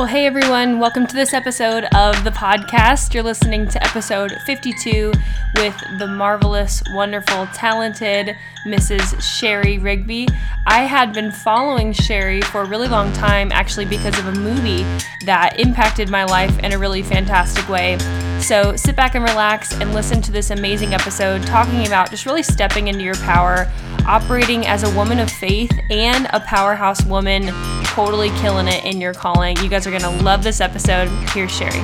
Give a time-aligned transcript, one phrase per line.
[0.00, 3.12] Well, hey everyone, welcome to this episode of the podcast.
[3.12, 5.12] You're listening to episode 52
[5.56, 8.34] with the marvelous, wonderful, talented
[8.66, 9.20] Mrs.
[9.20, 10.26] Shari Rigby.
[10.66, 14.84] I had been following Shari for a really long time, actually, because of a movie
[15.26, 17.98] that impacted my life in a really fantastic way.
[18.40, 22.42] So sit back and relax and listen to this amazing episode talking about just really
[22.42, 23.70] stepping into your power,
[24.06, 27.52] operating as a woman of faith and a powerhouse woman,
[27.84, 29.56] totally killing it in your calling.
[29.58, 31.08] You guys are going to love this episode.
[31.30, 31.80] Here's Shari.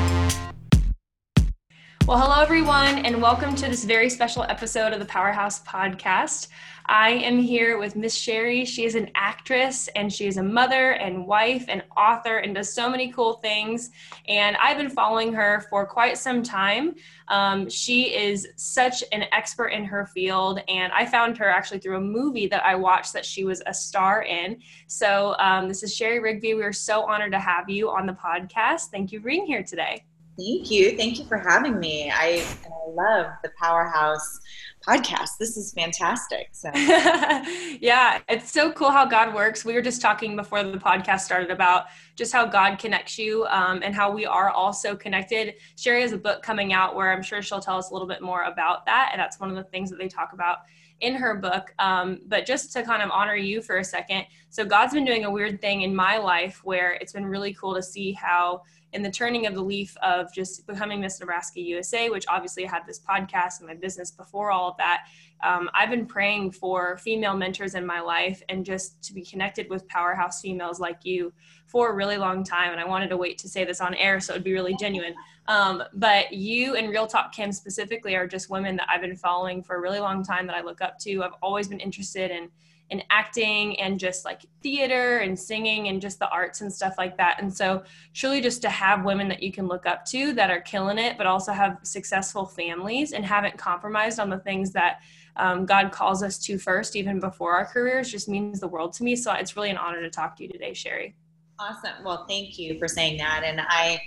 [2.06, 6.48] Well, hello, everyone, and welcome to this very special episode of the Powerhouse Podcast.
[6.88, 8.64] I am here with Miss Shari.
[8.64, 12.72] She is an actress and she is a mother and wife and author and does
[12.72, 13.90] so many cool things.
[14.28, 16.94] And I've been following her for quite some time.
[17.28, 21.96] Um, she is such an expert in her field, and I found her actually through
[21.96, 24.60] a movie that I watched that she was a star in.
[24.86, 26.54] So, um, this is Shari Rigby.
[26.54, 28.90] We are so honored to have you on the podcast.
[28.92, 30.04] Thank you for being here today.
[30.38, 30.96] Thank you.
[30.96, 32.12] Thank you for having me.
[32.14, 34.38] I, I love the Powerhouse
[34.86, 35.38] podcast.
[35.38, 36.48] This is fantastic.
[36.52, 39.64] So yeah, it's so cool how God works.
[39.64, 43.80] We were just talking before the podcast started about just how God connects you um,
[43.82, 45.54] and how we are also connected.
[45.76, 48.22] Shari has a book coming out where I'm sure she'll tell us a little bit
[48.22, 50.58] more about that, and that's one of the things that they talk about
[51.00, 51.74] in her book.
[51.78, 55.24] Um, but just to kind of honor you for a second, so God's been doing
[55.24, 58.62] a weird thing in my life where it's been really cool to see how
[58.96, 62.70] in the turning of the leaf of just becoming Miss Nebraska USA, which obviously I
[62.70, 65.04] had this podcast and my business before all of that,
[65.44, 69.68] um, I've been praying for female mentors in my life and just to be connected
[69.68, 71.30] with powerhouse females like you
[71.66, 72.72] for a really long time.
[72.72, 75.14] And I wanted to wait to say this on air so it'd be really genuine.
[75.46, 79.62] Um, but you and Real Talk Kim specifically are just women that I've been following
[79.62, 81.22] for a really long time that I look up to.
[81.22, 82.48] I've always been interested in
[82.90, 87.16] in acting and just like theater and singing and just the arts and stuff like
[87.16, 87.40] that.
[87.40, 87.82] And so,
[88.14, 91.18] truly, just to have women that you can look up to that are killing it,
[91.18, 95.00] but also have successful families and haven't compromised on the things that
[95.36, 99.04] um, God calls us to first, even before our careers, just means the world to
[99.04, 99.16] me.
[99.16, 101.14] So, it's really an honor to talk to you today, Shari.
[101.58, 102.04] Awesome.
[102.04, 103.42] Well, thank you for saying that.
[103.44, 104.00] And I,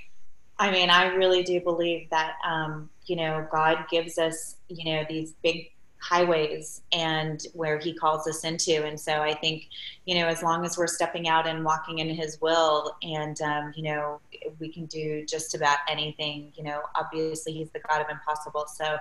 [0.58, 5.04] I mean, I really do believe that, um, you know, God gives us, you know,
[5.10, 5.72] these big
[6.02, 8.86] highways and where he calls us into.
[8.86, 9.68] And so i think
[10.06, 13.74] you know as long as we're stepping out and walking in his will and um,
[13.76, 14.20] you know
[14.60, 18.66] we can do just about anything you know obviously he's the god of impossible.
[18.68, 18.98] So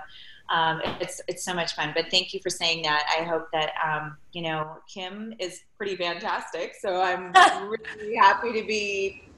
[0.49, 1.91] um, it's it's so much fun.
[1.95, 3.05] But thank you for saying that.
[3.19, 6.75] I hope that um, you know kim is pretty fantastic.
[6.79, 7.31] So i'm
[7.69, 9.28] really happy to be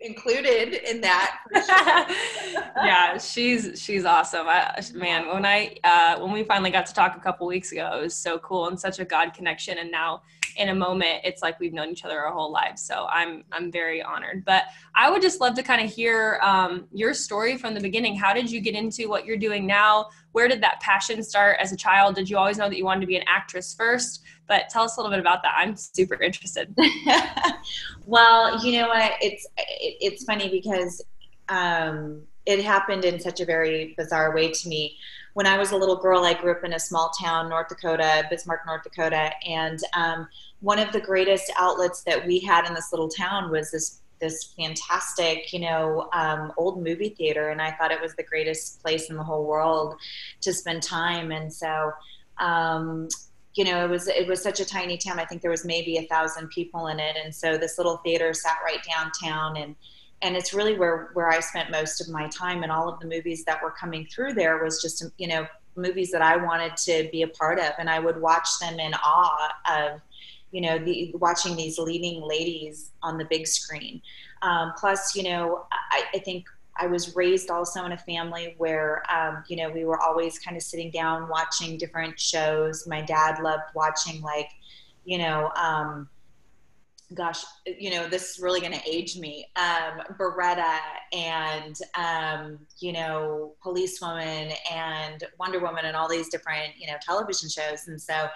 [0.00, 1.38] included in that.
[1.60, 2.86] Sure.
[2.86, 4.46] yeah, she's she's awesome.
[4.48, 7.98] I, man, when I uh, when we finally got to talk a couple weeks ago,
[7.98, 9.78] it was so cool and such a God connection.
[9.78, 10.22] And now,
[10.56, 12.82] in a moment, it's like we've known each other our whole lives.
[12.82, 14.44] So I'm I'm very honored.
[14.44, 18.16] But I would just love to kind of hear um, your story from the beginning.
[18.16, 20.06] How did you get into what you're doing now?
[20.32, 22.14] Where did that passion start as a child?
[22.14, 24.22] Did you always know that you wanted to be an actress first?
[24.46, 25.54] But tell us a little bit about that.
[25.56, 26.74] I'm super interested.
[28.06, 29.12] well, you know what?
[29.20, 31.02] It's it's funny because
[31.48, 34.96] um, it happened in such a very bizarre way to me.
[35.34, 38.24] When I was a little girl, I grew up in a small town, North Dakota,
[38.28, 40.28] Bismarck, North Dakota, and um,
[40.60, 44.52] one of the greatest outlets that we had in this little town was this this
[44.54, 49.08] fantastic, you know, um, old movie theater, and I thought it was the greatest place
[49.08, 49.94] in the whole world
[50.42, 51.32] to spend time.
[51.32, 51.90] And so,
[52.36, 53.08] um,
[53.54, 55.18] you know, it was it was such a tiny town.
[55.18, 58.34] I think there was maybe a thousand people in it, and so this little theater
[58.34, 59.74] sat right downtown, and
[60.22, 62.62] and it's really where where I spent most of my time.
[62.62, 66.10] And all of the movies that were coming through there was just you know movies
[66.10, 69.52] that I wanted to be a part of, and I would watch them in awe
[69.70, 70.00] of
[70.50, 74.02] you know the watching these leading ladies on the big screen.
[74.42, 79.02] Um, plus, you know, I, I think I was raised also in a family where,
[79.12, 82.86] um, you know, we were always kind of sitting down watching different shows.
[82.86, 84.48] My dad loved watching, like,
[85.04, 86.08] you know, um,
[87.14, 89.46] gosh, you know, this is really going to age me.
[89.56, 90.78] Um, Baretta
[91.12, 97.48] and, um, you know, Policewoman and Wonder Woman and all these different, you know, television
[97.48, 97.88] shows.
[97.88, 98.28] And so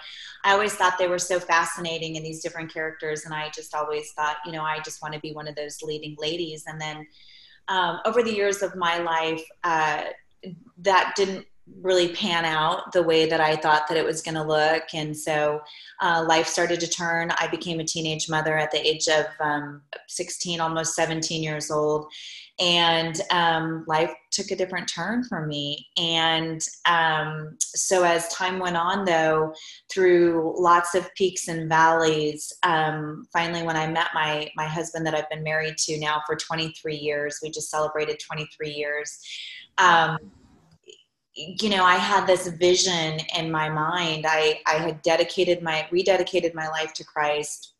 [0.43, 3.23] I always thought they were so fascinating and these different characters.
[3.23, 5.81] And I just always thought, you know, I just want to be one of those
[5.81, 6.65] leading ladies.
[6.67, 7.07] And then,
[7.67, 10.03] um, over the years of my life, uh,
[10.79, 11.45] that didn't
[11.81, 14.83] really pan out the way that I thought that it was going to look.
[14.93, 15.61] And so
[16.01, 17.31] uh, life started to turn.
[17.39, 22.11] I became a teenage mother at the age of um, 16, almost 17 years old.
[22.57, 25.87] And um, life took a different turn for me.
[25.97, 29.53] And um, so as time went on, though,
[29.91, 35.13] through lots of peaks and valleys, um, finally, when I met my my husband that
[35.13, 39.19] I've been married to now for 23 years, we just celebrated 23 years.
[39.77, 40.17] Um,
[41.35, 44.25] you know, I had this vision in my mind.
[44.27, 47.73] I, I had dedicated my, rededicated my life to Christ.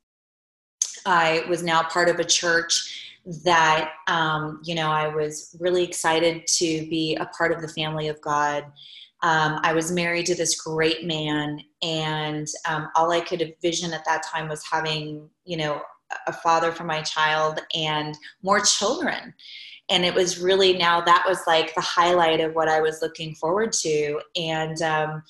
[1.05, 3.13] I was now part of a church
[3.43, 8.07] that, um, you know, I was really excited to be a part of the family
[8.09, 8.65] of God.
[9.23, 14.05] Um, I was married to this great man, and um, all I could envision at
[14.05, 15.81] that time was having, you know,
[16.27, 19.33] a father for my child and more children
[19.89, 23.35] and it was really now that was like the highlight of what I was looking
[23.35, 24.19] forward to.
[24.35, 25.23] And um,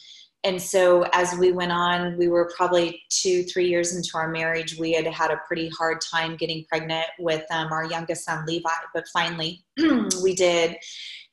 [0.45, 4.77] and so as we went on, we were probably two, three years into our marriage.
[4.77, 8.69] We had had a pretty hard time getting pregnant with um, our youngest son, Levi,
[8.93, 9.65] but finally
[10.21, 10.77] we did,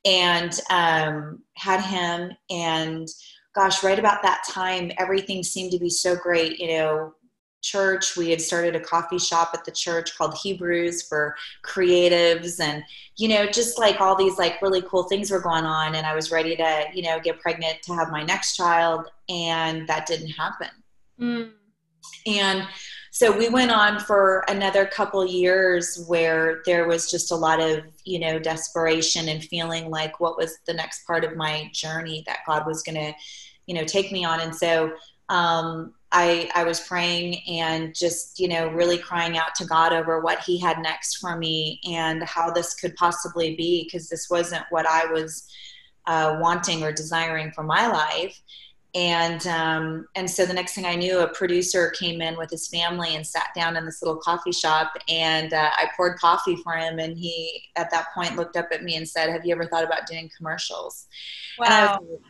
[0.06, 2.32] and um, had him.
[2.48, 3.06] And
[3.54, 6.58] gosh, right about that time, everything seemed to be so great.
[6.58, 7.14] You know,
[7.62, 8.16] church.
[8.16, 12.84] We had started a coffee shop at the church called Hebrews for creatives and
[13.16, 16.14] you know just like all these like really cool things were going on and I
[16.14, 20.30] was ready to, you know, get pregnant to have my next child and that didn't
[20.30, 20.68] happen.
[21.20, 21.50] Mm.
[22.26, 22.66] And
[23.14, 27.84] so we went on for another couple years where there was just a lot of
[28.04, 32.38] you know desperation and feeling like what was the next part of my journey that
[32.46, 33.12] god was going to
[33.66, 34.92] you know take me on and so
[35.28, 40.20] um, I, I was praying and just, you know, really crying out to God over
[40.20, 44.64] what He had next for me and how this could possibly be, because this wasn't
[44.70, 45.50] what I was
[46.06, 48.40] uh, wanting or desiring for my life.
[48.94, 52.68] And um, and so the next thing I knew, a producer came in with his
[52.68, 56.74] family and sat down in this little coffee shop, and uh, I poured coffee for
[56.74, 56.98] him.
[56.98, 59.82] And he, at that point, looked up at me and said, "Have you ever thought
[59.82, 61.06] about doing commercials?"
[61.58, 62.00] Wow.
[62.02, 62.20] Like,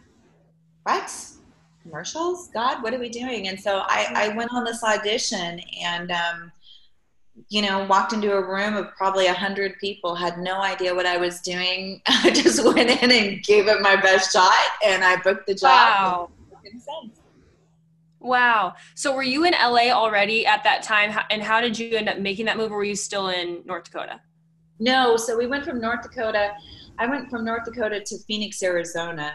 [0.84, 1.26] what?
[1.82, 2.49] Commercials?
[2.49, 3.49] God what are we doing?
[3.49, 6.52] And so i, I went on this audition and um,
[7.49, 11.06] you know walked into a room of probably a hundred people had no idea what
[11.06, 12.00] i was doing.
[12.06, 14.52] I just went in and gave it my best shot
[14.84, 15.70] and i booked the job.
[15.70, 16.31] Wow.
[18.20, 18.75] wow.
[18.94, 21.19] So were you in la already at that time?
[21.31, 23.84] And how did you end up making that move or were you still in north
[23.84, 24.20] dakota?
[24.79, 25.17] No.
[25.17, 26.52] So we went from north dakota
[26.99, 29.32] I went from North Dakota to Phoenix, Arizona.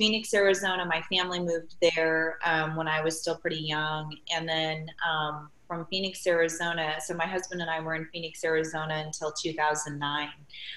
[0.00, 4.16] Phoenix, Arizona, my family moved there um, when I was still pretty young.
[4.34, 9.02] And then um, from Phoenix, Arizona, so my husband and I were in Phoenix, Arizona
[9.04, 10.28] until 2009.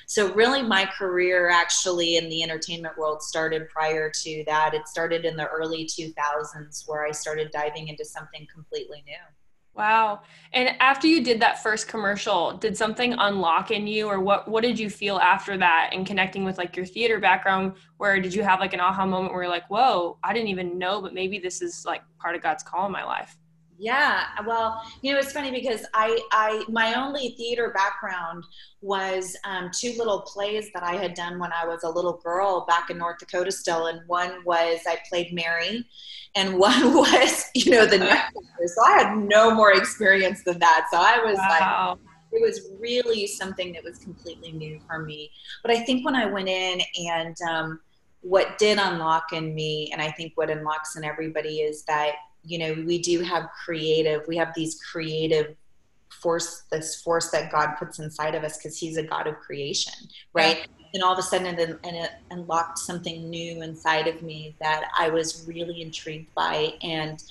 [0.08, 4.74] So, really, my career actually in the entertainment world started prior to that.
[4.74, 9.14] It started in the early 2000s where I started diving into something completely new.
[9.75, 10.22] Wow.
[10.54, 14.62] And after you did that first commercial, did something unlock in you or what what
[14.62, 18.44] did you feel after that and connecting with like your theater background where did you
[18.44, 21.40] have like an aha moment where you're like, "Whoa, I didn't even know, but maybe
[21.40, 23.36] this is like part of God's call in my life."
[23.83, 28.45] Yeah, well, you know, it's funny because I, I, my only theater background
[28.80, 32.65] was um, two little plays that I had done when I was a little girl
[32.65, 35.85] back in North Dakota still, and one was I played Mary,
[36.33, 38.68] and one was, you know, the Nutcracker.
[38.68, 40.88] So I had no more experience than that.
[40.89, 41.89] So I was wow.
[41.89, 42.00] like,
[42.31, 45.29] it was really something that was completely new for me.
[45.62, 46.79] But I think when I went in
[47.09, 47.81] and um,
[48.21, 52.13] what did unlock in me, and I think what unlocks in everybody is that
[52.44, 55.56] you know we do have creative we have these creative
[56.10, 59.94] force this force that god puts inside of us because he's a god of creation
[60.34, 60.86] right yeah.
[60.94, 64.89] and all of a sudden it, and it unlocked something new inside of me that
[64.98, 67.24] i was really intrigued by and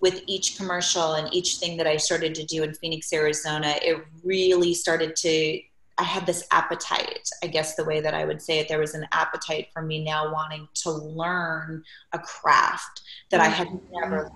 [0.00, 4.04] with each commercial and each thing that i started to do in phoenix arizona it
[4.22, 5.60] really started to
[5.98, 8.68] I had this appetite, I guess the way that I would say it.
[8.68, 13.00] There was an appetite for me now wanting to learn a craft
[13.30, 14.00] that I had mm-hmm.
[14.00, 14.30] never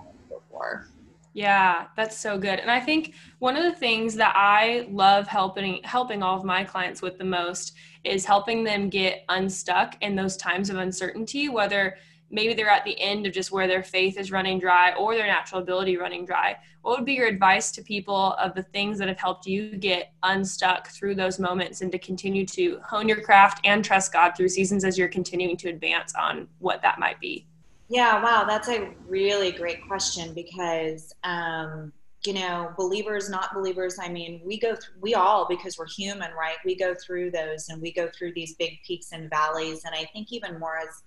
[1.33, 2.59] Yeah, that's so good.
[2.59, 6.63] And I think one of the things that I love helping helping all of my
[6.63, 11.95] clients with the most is helping them get unstuck in those times of uncertainty, whether
[12.31, 15.27] maybe they're at the end of just where their faith is running dry or their
[15.27, 16.57] natural ability running dry.
[16.81, 20.13] What would be your advice to people of the things that have helped you get
[20.23, 24.49] unstuck through those moments and to continue to hone your craft and trust God through
[24.49, 27.47] seasons as you're continuing to advance on what that might be?
[27.91, 31.91] Yeah, wow, that's a really great question because um,
[32.25, 33.97] you know, believers, not believers.
[33.99, 36.57] I mean, we go, through, we all, because we're human, right?
[36.63, 39.85] We go through those, and we go through these big peaks and valleys.
[39.85, 41.03] And I think even more as,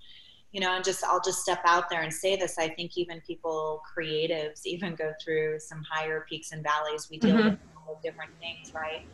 [0.50, 2.58] you know, and just I'll just step out there and say this.
[2.58, 7.08] I think even people, creatives, even go through some higher peaks and valleys.
[7.08, 7.48] We deal mm-hmm.
[7.50, 9.06] with all different things, right?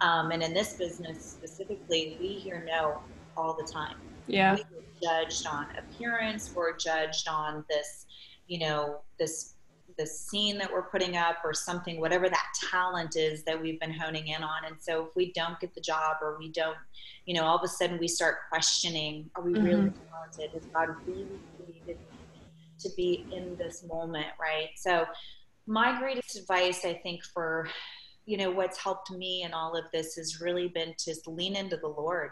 [0.00, 3.00] Um, and in this business specifically, we hear no
[3.36, 3.96] all the time.
[4.28, 4.54] Yeah.
[4.54, 4.62] We
[5.02, 8.06] judged on appearance, we're judged on this,
[8.46, 9.54] you know, this
[9.98, 13.92] the scene that we're putting up or something whatever that talent is that we've been
[13.92, 14.64] honing in on.
[14.66, 16.76] And so if we don't get the job or we don't
[17.26, 19.64] you know all of a sudden we start questioning are we mm-hmm.
[19.64, 20.56] really talented?
[20.56, 21.26] Is god really
[21.56, 22.40] created me
[22.78, 24.70] to be in this moment right?
[24.76, 25.04] So
[25.66, 27.68] my greatest advice i think for
[28.26, 31.76] you know what's helped me in all of this has really been to lean into
[31.76, 32.30] the lord.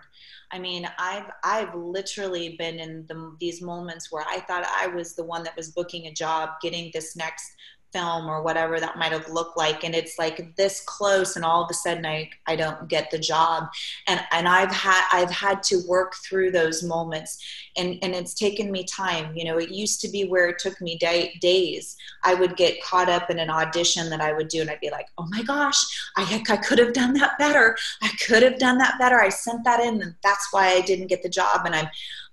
[0.50, 5.14] I mean i've i've literally been in the, these moments where i thought i was
[5.14, 7.44] the one that was booking a job getting this next
[7.92, 9.84] film or whatever that might have looked like.
[9.84, 13.18] And it's like this close and all of a sudden I, I don't get the
[13.18, 13.68] job.
[14.06, 17.42] And and I've had I've had to work through those moments.
[17.76, 19.34] And and it's taken me time.
[19.34, 21.96] You know it used to be where it took me day, days.
[22.24, 24.90] I would get caught up in an audition that I would do and I'd be
[24.90, 25.82] like oh my gosh
[26.16, 27.76] I, I could have done that better.
[28.02, 29.20] I could have done that better.
[29.20, 31.62] I sent that in and that's why I didn't get the job.
[31.64, 31.88] And I'm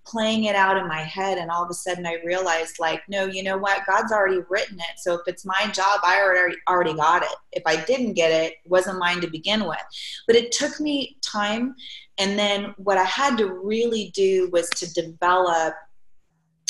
[0.06, 3.26] playing it out in my head and all of a sudden i realized like no
[3.26, 3.86] you know what?
[3.86, 4.98] God's already written it.
[4.98, 7.36] So if it's my job i already already got it.
[7.52, 9.84] If i didn't get it, it wasn't mine to begin with.
[10.28, 11.76] But it took me time.
[12.18, 15.74] And then what i had to really do was to develop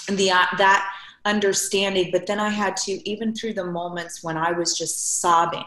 [0.08, 0.89] the uh, that
[1.25, 2.10] understanding.
[2.12, 5.65] But then i had to even through the moments when i was just sobbing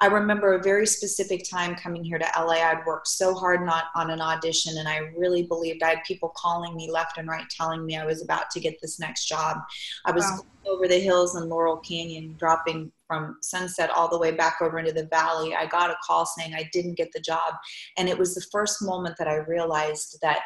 [0.00, 2.54] I remember a very specific time coming here to LA.
[2.54, 6.32] I'd worked so hard not on an audition, and I really believed I had people
[6.36, 9.58] calling me left and right telling me I was about to get this next job.
[10.04, 10.40] I was wow.
[10.66, 14.92] over the hills in Laurel Canyon, dropping from Sunset all the way back over into
[14.92, 15.56] the valley.
[15.56, 17.54] I got a call saying I didn't get the job,
[17.96, 20.40] and it was the first moment that I realized that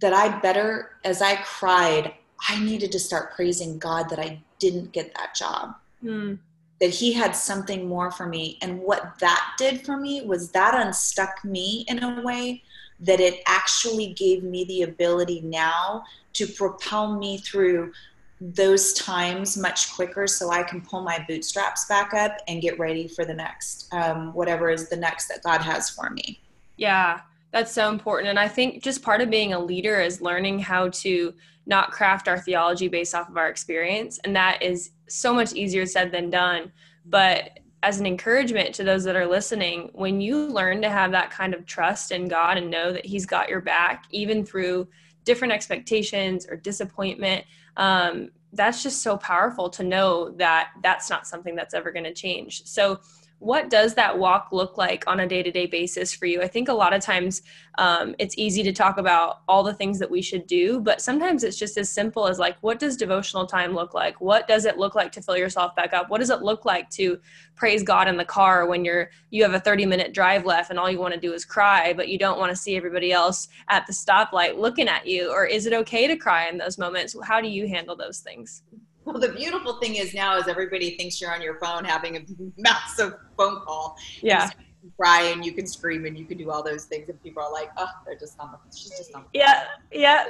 [0.00, 2.12] that I better, as I cried,
[2.48, 5.76] I needed to start praising God that I didn't get that job.
[6.04, 6.38] Mm
[6.80, 8.58] that he had something more for me.
[8.62, 12.62] And what that did for me was that unstuck me in a way
[13.00, 16.04] that it actually gave me the ability now
[16.34, 17.92] to propel me through
[18.40, 23.08] those times much quicker so I can pull my bootstraps back up and get ready
[23.08, 26.40] for the next, um, whatever is the next that God has for me.
[26.76, 27.20] Yeah,
[27.52, 28.28] that's so important.
[28.28, 31.34] And I think just part of being a leader is learning how to
[31.66, 34.18] not craft our theology based off of our experience.
[34.24, 36.72] And that is so much easier said than done.
[37.04, 41.30] But as an encouragement to those that are listening, when you learn to have that
[41.30, 44.88] kind of trust in God and know that He's got your back, even through
[45.24, 47.44] different expectations or disappointment,
[47.76, 52.14] um, that's just so powerful to know that that's not something that's ever going to
[52.14, 52.64] change.
[52.64, 53.00] So,
[53.38, 56.40] what does that walk look like on a day-to-day basis for you?
[56.40, 57.42] I think a lot of times
[57.76, 61.44] um, it's easy to talk about all the things that we should do but sometimes
[61.44, 64.20] it's just as simple as like what does devotional time look like?
[64.20, 66.08] What does it look like to fill yourself back up?
[66.08, 67.20] What does it look like to
[67.54, 70.78] praise god in the car when you're you have a 30 minute drive left and
[70.78, 73.48] all you want to do is cry but you don't want to see everybody else
[73.68, 75.30] at the stoplight looking at you?
[75.30, 77.14] Or is it okay to cry in those moments?
[77.24, 78.62] How do you handle those things
[79.06, 82.20] well, the beautiful thing is now is everybody thinks you're on your phone having a
[82.58, 83.96] massive phone call.
[84.20, 84.50] Yeah.
[84.82, 87.42] You cry and you can scream and you can do all those things and people
[87.42, 90.24] are like, oh, they're just on the she's just on the Yeah, yeah.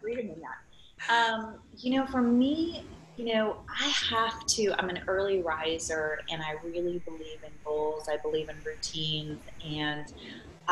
[0.00, 1.14] freedom in that.
[1.14, 2.84] Um, you know, for me,
[3.16, 8.08] you know, I have to, I'm an early riser and I really believe in goals.
[8.08, 10.12] I believe in routines and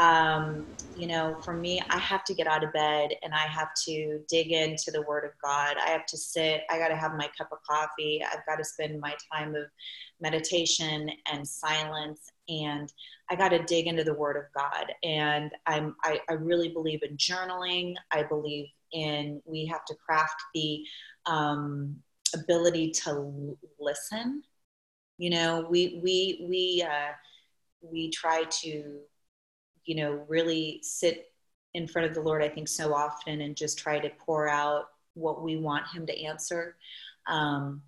[0.01, 3.69] um, you know, for me, I have to get out of bed and I have
[3.87, 5.77] to dig into the Word of God.
[5.77, 8.23] I have to sit, I got to have my cup of coffee.
[8.25, 9.67] I've got to spend my time of
[10.21, 12.93] meditation and silence and
[13.31, 14.93] I got to dig into the Word of God.
[15.05, 17.95] And I'm, I, I really believe in journaling.
[18.11, 20.85] I believe in we have to craft the
[21.27, 21.97] um,
[22.35, 24.43] ability to listen.
[25.19, 27.13] You know, we we we uh,
[27.83, 29.01] we try to
[29.85, 31.33] you know, really sit
[31.75, 34.87] in front of the Lord, I think, so often and just try to pour out
[35.15, 36.77] what we want Him to answer.
[37.27, 37.83] Um,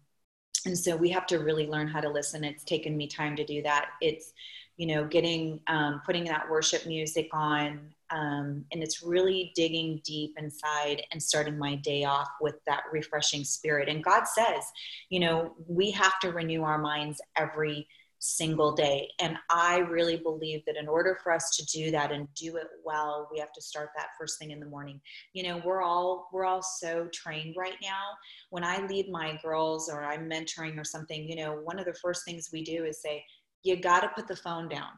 [0.66, 2.44] and so we have to really learn how to listen.
[2.44, 3.90] It's taken me time to do that.
[4.00, 4.32] It's,
[4.76, 7.80] you know, getting, um, putting that worship music on,
[8.10, 13.42] um, and it's really digging deep inside and starting my day off with that refreshing
[13.42, 13.88] spirit.
[13.88, 14.64] And God says,
[15.08, 17.88] you know, we have to renew our minds every
[18.22, 19.08] single day.
[19.20, 22.68] And I really believe that in order for us to do that and do it
[22.84, 25.00] well, we have to start that first thing in the morning.
[25.32, 28.12] You know, we're all we're all so trained right now.
[28.50, 31.94] When I lead my girls or I'm mentoring or something, you know, one of the
[31.94, 33.24] first things we do is say,
[33.64, 34.90] you got to put the phone down.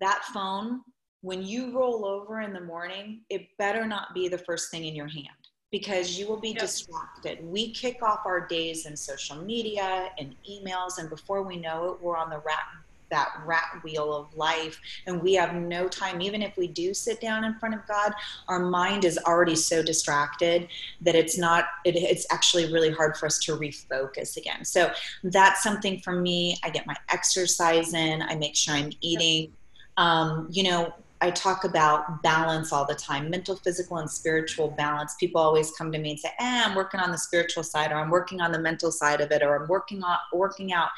[0.00, 0.82] That phone,
[1.22, 4.94] when you roll over in the morning, it better not be the first thing in
[4.94, 6.60] your hand because you will be yep.
[6.60, 7.44] distracted.
[7.44, 12.02] We kick off our days in social media and emails, and before we know it,
[12.02, 12.64] we're on the rat
[13.08, 16.20] that rat wheel of life and we have no time.
[16.20, 18.12] Even if we do sit down in front of god
[18.48, 20.66] our mind is already so distracted
[21.00, 24.64] that it's not it, it's actually really hard for us to refocus again.
[24.64, 24.90] So
[25.22, 26.58] that's something for me.
[26.64, 28.22] I get my exercise in.
[28.22, 29.52] I make sure i'm eating.
[29.98, 35.14] Um, you know I talk about balance all the time, mental, physical, and spiritual balance.
[35.18, 37.96] People always come to me and say, eh, I'm working on the spiritual side, or
[37.96, 40.90] I'm working on the mental side of it, or I'm working on working out.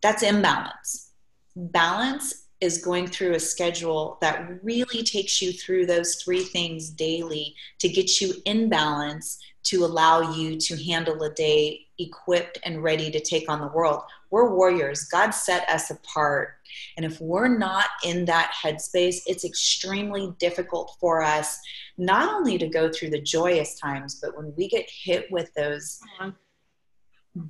[0.00, 1.10] That's imbalance.
[1.54, 7.54] Balance is going through a schedule that really takes you through those three things daily
[7.80, 13.10] to get you in balance to allow you to handle a day equipped and ready
[13.10, 14.02] to take on the world.
[14.32, 15.04] We're warriors.
[15.04, 16.54] God set us apart.
[16.96, 21.60] And if we're not in that headspace, it's extremely difficult for us
[21.98, 26.00] not only to go through the joyous times, but when we get hit with those
[26.18, 26.30] uh-huh.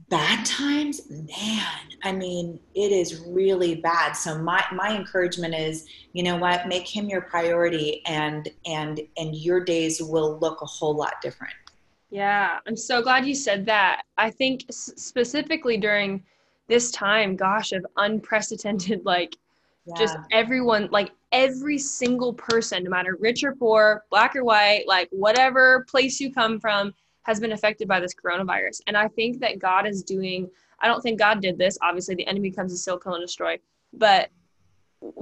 [0.09, 1.69] bad times, man,
[2.03, 4.15] I mean, it is really bad.
[4.15, 9.37] So my my encouragement is, you know what, make him your priority and and and
[9.37, 11.55] your days will look a whole lot different.
[12.11, 14.03] Yeah, I'm so glad you said that.
[14.19, 16.25] I think specifically during
[16.69, 19.37] this time, gosh, of unprecedented, like
[19.87, 19.95] yeah.
[19.97, 25.09] just everyone, like every single person, no matter rich or poor, black or white, like
[25.11, 28.81] whatever place you come from, has been affected by this coronavirus.
[28.87, 30.50] And I think that God is doing,
[30.81, 31.78] I don't think God did this.
[31.83, 33.59] Obviously, the enemy comes to still kill and destroy,
[33.92, 34.31] but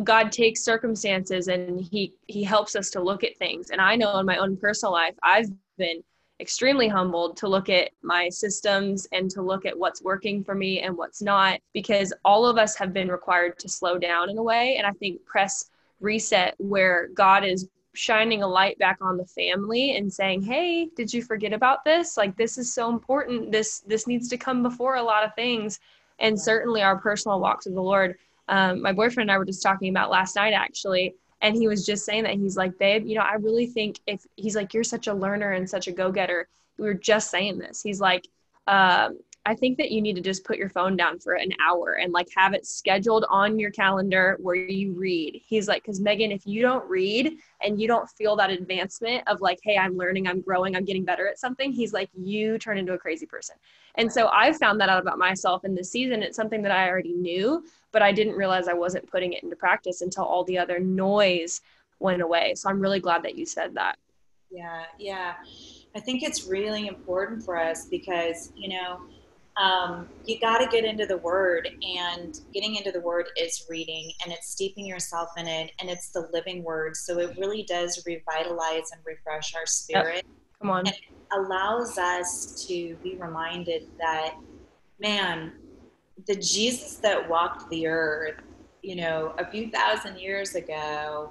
[0.04, 3.70] God takes circumstances and he he helps us to look at things.
[3.70, 6.02] And I know in my own personal life, I've been
[6.40, 10.80] extremely humbled to look at my systems and to look at what's working for me
[10.80, 14.42] and what's not because all of us have been required to slow down in a
[14.42, 14.76] way.
[14.76, 15.70] And i think press
[16.00, 21.12] reset where god is shining a light back on the family and saying hey did
[21.12, 22.16] you forget about this?
[22.16, 23.52] Like this is so important.
[23.52, 25.80] This this needs to come before a lot of things.
[26.18, 28.16] And certainly our personal walks with the lord.
[28.48, 31.86] Um, my boyfriend and i were just talking about last night actually and he was
[31.86, 34.84] just saying that he's like babe you know i really think if he's like you're
[34.84, 38.26] such a learner and such a go-getter we were just saying this he's like
[38.66, 41.94] um, I think that you need to just put your phone down for an hour
[41.94, 45.40] and like have it scheduled on your calendar where you read.
[45.44, 49.40] He's like, because Megan, if you don't read and you don't feel that advancement of
[49.40, 52.76] like, hey, I'm learning, I'm growing, I'm getting better at something, he's like, you turn
[52.76, 53.56] into a crazy person.
[53.94, 56.22] And so I found that out about myself in this season.
[56.22, 59.56] It's something that I already knew, but I didn't realize I wasn't putting it into
[59.56, 61.60] practice until all the other noise
[61.98, 62.54] went away.
[62.54, 63.98] So I'm really glad that you said that.
[64.50, 65.34] Yeah, yeah.
[65.94, 69.00] I think it's really important for us because, you know,
[69.56, 74.10] um, you got to get into the word and getting into the word is reading
[74.22, 78.02] and it's steeping yourself in it and it's the living word so it really does
[78.06, 80.24] revitalize and refresh our spirit yep.
[80.60, 80.96] come on and
[81.32, 84.36] allows us to be reminded that
[85.00, 85.52] man
[86.26, 88.36] the jesus that walked the earth
[88.82, 91.30] you know a few thousand years ago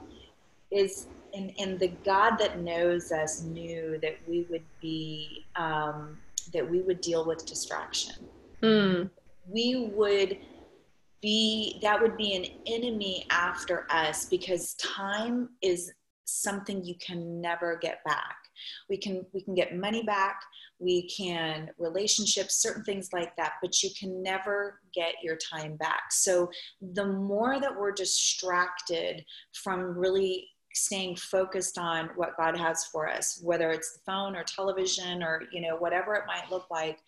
[0.72, 6.18] is and, and the god that knows us knew that we would be um,
[6.54, 8.16] that we would deal with distraction.
[8.62, 9.10] Mm.
[9.48, 10.38] We would
[11.22, 15.92] be, that would be an enemy after us because time is
[16.26, 18.36] something you can never get back.
[18.90, 20.42] We can, we can get money back,
[20.80, 26.12] we can relationships, certain things like that, but you can never get your time back.
[26.12, 26.50] So
[26.82, 33.42] the more that we're distracted from really staying focused on what God has for us,
[33.44, 37.00] whether it's the phone or television or, you know, whatever it might look like,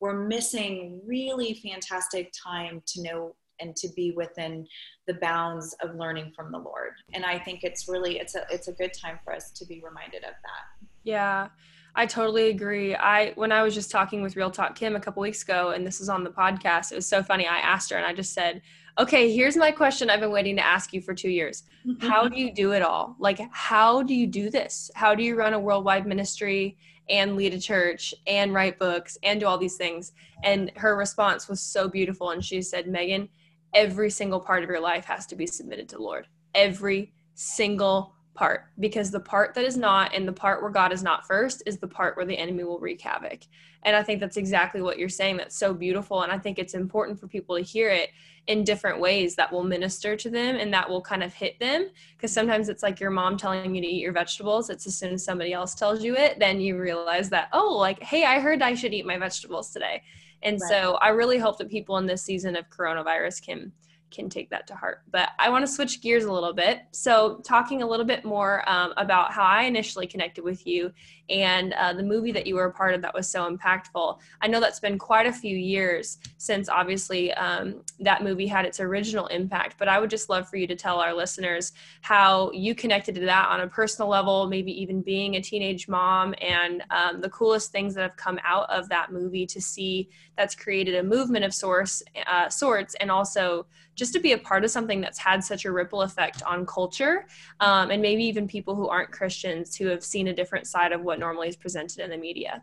[0.00, 4.66] we're missing really fantastic time to know and to be within
[5.06, 6.92] the bounds of learning from the Lord.
[7.12, 9.82] And I think it's really it's a it's a good time for us to be
[9.84, 10.88] reminded of that.
[11.04, 11.48] Yeah.
[11.94, 12.94] I totally agree.
[12.94, 15.86] I when I was just talking with Real Talk Kim a couple weeks ago and
[15.86, 17.46] this is on the podcast, it was so funny.
[17.46, 18.62] I asked her and I just said,
[18.98, 21.64] okay, here's my question I've been waiting to ask you for two years.
[21.86, 22.06] Mm-hmm.
[22.06, 23.16] How do you do it all?
[23.18, 24.90] Like, how do you do this?
[24.94, 26.76] How do you run a worldwide ministry
[27.08, 30.12] and lead a church and write books and do all these things?
[30.44, 32.30] And her response was so beautiful.
[32.30, 33.28] And she said, Megan,
[33.74, 36.26] every single part of your life has to be submitted to Lord.
[36.54, 41.02] Every single part because the part that is not and the part where God is
[41.02, 43.40] not first is the part where the enemy will wreak havoc.
[43.82, 45.38] And I think that's exactly what you're saying.
[45.38, 46.22] That's so beautiful.
[46.22, 48.10] And I think it's important for people to hear it
[48.46, 51.88] in different ways that will minister to them and that will kind of hit them.
[52.16, 54.70] Because sometimes it's like your mom telling you to eat your vegetables.
[54.70, 58.02] It's as soon as somebody else tells you it, then you realize that, oh, like,
[58.02, 60.02] hey, I heard I should eat my vegetables today.
[60.42, 60.70] And right.
[60.70, 63.72] so I really hope that people in this season of coronavirus can
[64.10, 65.02] can take that to heart.
[65.10, 66.80] But I want to switch gears a little bit.
[66.92, 70.92] So, talking a little bit more um, about how I initially connected with you
[71.30, 74.18] and uh, the movie that you were a part of that was so impactful.
[74.40, 78.80] I know that's been quite a few years since obviously um, that movie had its
[78.80, 82.74] original impact, but I would just love for you to tell our listeners how you
[82.74, 87.20] connected to that on a personal level, maybe even being a teenage mom, and um,
[87.20, 90.08] the coolest things that have come out of that movie to see
[90.40, 94.64] that's created a movement of source, uh, sorts and also just to be a part
[94.64, 97.26] of something that's had such a ripple effect on culture
[97.60, 101.02] um, and maybe even people who aren't Christians who have seen a different side of
[101.02, 102.62] what normally is presented in the media.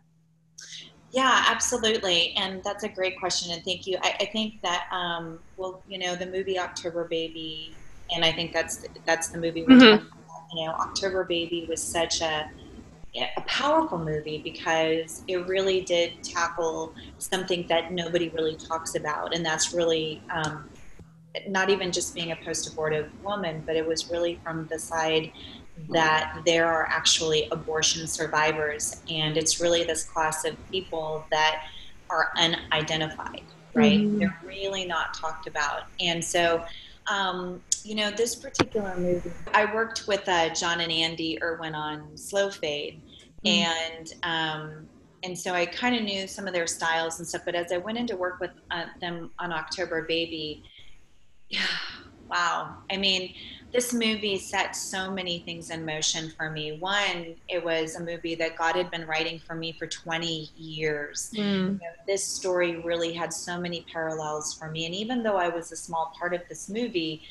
[1.12, 2.34] Yeah, absolutely.
[2.36, 3.52] And that's a great question.
[3.52, 3.96] And thank you.
[4.02, 7.76] I, I think that, um, well, you know, the movie October Baby,
[8.12, 10.04] and I think that's, that's the movie we're mm-hmm.
[10.04, 12.50] talking about, you know, October Baby was such a,
[13.16, 19.44] a powerful movie because it really did tackle something that nobody really talks about, and
[19.44, 20.68] that's really um,
[21.48, 25.32] not even just being a post-abortive woman, but it was really from the side
[25.90, 31.64] that there are actually abortion survivors, and it's really this class of people that
[32.10, 33.42] are unidentified,
[33.74, 34.00] right?
[34.00, 34.18] Mm-hmm.
[34.18, 36.64] They're really not talked about, and so.
[37.10, 42.16] Um, you know, this particular movie, I worked with uh, Jon and Andy Erwin on
[42.16, 43.00] Slow Fade,
[43.44, 43.48] mm-hmm.
[43.48, 44.88] and um,
[45.22, 47.42] and so I kind of knew some of their styles and stuff.
[47.44, 50.62] But as I went into work with uh, them on October Baby,
[51.48, 51.60] yeah,
[52.28, 52.76] wow.
[52.90, 53.34] I mean,
[53.72, 56.78] this movie set so many things in motion for me.
[56.78, 61.30] One, it was a movie that God had been writing for me for 20 years.
[61.34, 61.38] Mm.
[61.38, 64.86] You know, this story really had so many parallels for me.
[64.86, 67.22] And even though I was a small part of this movie,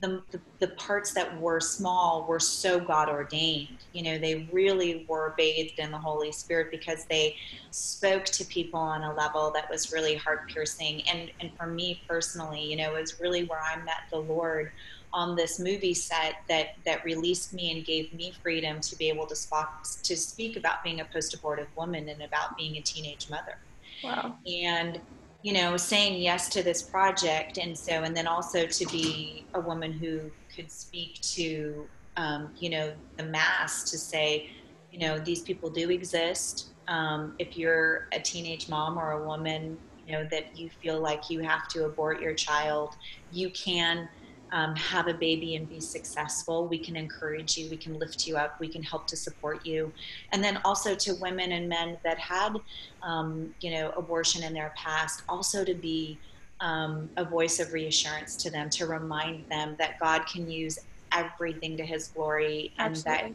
[0.00, 3.78] the, the, the, parts that were small were so God ordained.
[3.92, 7.36] You know, they really were bathed in the Holy Spirit because they
[7.70, 11.02] spoke to people on a level that was really heart piercing.
[11.08, 14.70] And, and for me personally, you know, it was really where I met the Lord
[15.14, 19.26] on this movie set that, that released me and gave me freedom to be able
[19.26, 19.66] to, speak
[20.02, 23.56] to speak about being a post abortive woman and about being a teenage mother.
[24.04, 24.36] Wow.
[24.46, 25.00] And
[25.46, 27.56] you know, saying yes to this project.
[27.56, 32.68] And so, and then also to be a woman who could speak to, um, you
[32.68, 34.50] know, the mass to say,
[34.90, 36.70] you know, these people do exist.
[36.88, 41.30] Um, if you're a teenage mom or a woman, you know, that you feel like
[41.30, 42.96] you have to abort your child,
[43.30, 44.08] you can
[44.52, 46.66] um, have a baby and be successful.
[46.66, 49.92] We can encourage you, we can lift you up, we can help to support you.
[50.32, 52.56] And then also to women and men that had,
[53.02, 56.18] um, you know, abortion in their past, also to be
[56.60, 60.78] um, a voice of reassurance to them, to remind them that God can use
[61.12, 63.30] everything to his glory and that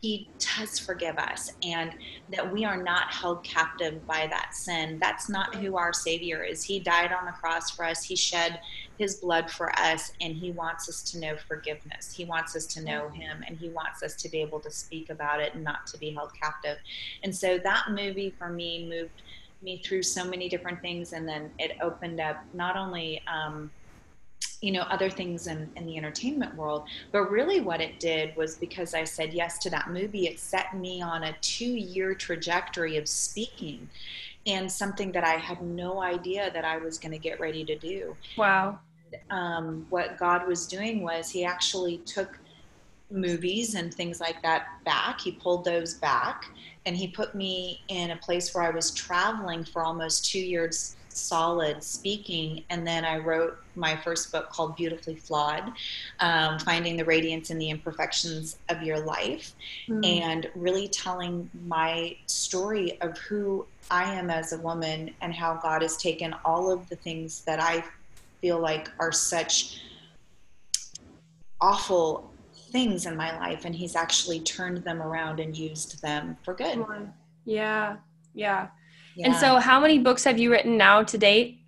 [0.00, 1.92] he does forgive us and
[2.30, 4.98] that we are not held captive by that sin.
[5.00, 6.62] That's not who our Savior is.
[6.62, 8.60] He died on the cross for us, He shed
[8.98, 12.12] His blood for us, and He wants us to know forgiveness.
[12.12, 15.10] He wants us to know Him, and He wants us to be able to speak
[15.10, 16.78] about it and not to be held captive.
[17.22, 19.22] And so that movie for me moved
[19.62, 23.22] me through so many different things, and then it opened up not only.
[23.26, 23.70] Um,
[24.60, 28.56] you know other things in, in the entertainment world but really what it did was
[28.56, 32.96] because i said yes to that movie it set me on a two year trajectory
[32.96, 33.88] of speaking
[34.46, 37.76] and something that i had no idea that i was going to get ready to
[37.76, 38.78] do wow
[39.30, 42.38] um, what god was doing was he actually took
[43.10, 46.46] movies and things like that back he pulled those back
[46.84, 50.96] and he put me in a place where i was traveling for almost two years
[51.18, 52.64] solid speaking.
[52.70, 55.72] And then I wrote my first book called Beautifully Flawed
[56.20, 59.54] um, Finding the Radiance in the Imperfections of Your Life,
[59.88, 60.04] mm.
[60.06, 65.82] and really telling my story of who I am as a woman and how God
[65.82, 67.84] has taken all of the things that I
[68.40, 69.80] feel like are such
[71.60, 72.32] awful
[72.70, 76.84] things in my life and he's actually turned them around and used them for good.
[77.44, 77.96] Yeah.
[78.34, 78.68] Yeah.
[79.24, 81.58] And so, how many books have you written now to date?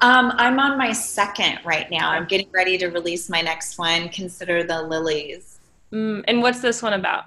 [0.00, 2.10] Um, I'm on my second right now.
[2.10, 5.60] I'm getting ready to release my next one, Consider the Lilies.
[5.92, 7.26] Mm, and what's this one about?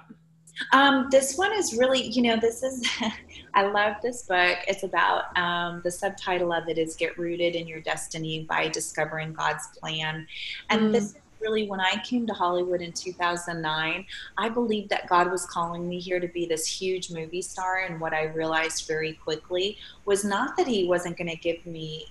[0.72, 2.86] Um, this one is really, you know, this is,
[3.54, 4.58] I love this book.
[4.66, 9.32] It's about, um, the subtitle of it is Get Rooted in Your Destiny by Discovering
[9.32, 10.26] God's Plan.
[10.70, 10.92] And mm.
[10.92, 14.04] this really when I came to Hollywood in 2009,
[14.36, 17.84] I believed that God was calling me here to be this huge movie star.
[17.88, 22.06] And what I realized very quickly was not that He wasn't going to give me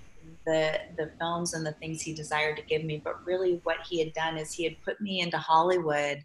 [0.48, 4.00] the the films and the things he desired to give me but really what he
[4.00, 6.24] had done is he had put me into hollywood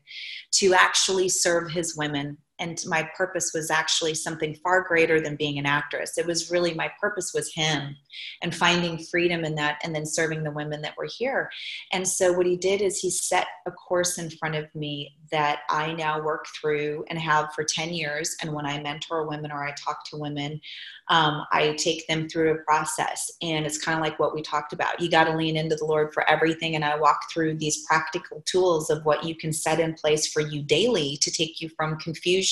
[0.53, 5.59] to actually serve his women and my purpose was actually something far greater than being
[5.59, 7.97] an actress it was really my purpose was him
[8.43, 11.51] and finding freedom in that and then serving the women that were here
[11.93, 15.61] and so what he did is he set a course in front of me that
[15.69, 19.65] i now work through and have for 10 years and when i mentor women or
[19.65, 20.61] i talk to women
[21.09, 23.31] um, I take them through a process.
[23.43, 25.01] And it's kind of like what we talked about.
[25.01, 26.75] You got to lean into the Lord for everything.
[26.75, 30.41] And I walk through these practical tools of what you can set in place for
[30.41, 32.52] you daily to take you from confusion